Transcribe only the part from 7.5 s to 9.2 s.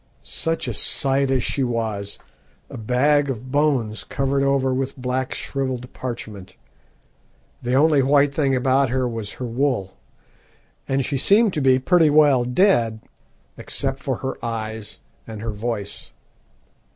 The only white thing about her